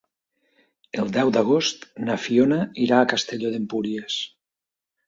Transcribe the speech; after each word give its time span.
El 1.03 1.11
deu 1.17 1.29
d'agost 1.35 1.85
na 2.09 2.17
Fiona 2.25 2.59
irà 2.87 3.01
a 3.05 3.13
Castelló 3.13 3.57
d'Empúries. 3.59 4.19